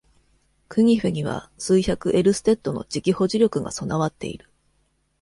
[0.67, 4.49] クニフェには、数百エルステッドの磁気保磁力が備わっている。